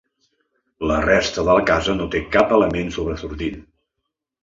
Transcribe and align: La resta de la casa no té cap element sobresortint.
La 0.91 0.95
resta 1.03 1.43
de 1.49 1.55
la 1.61 1.67
casa 1.73 1.97
no 2.01 2.09
té 2.17 2.25
cap 2.39 2.57
element 2.59 2.93
sobresortint. 2.99 3.65